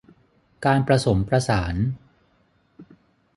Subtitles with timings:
[0.65, 1.75] การประสมประสาน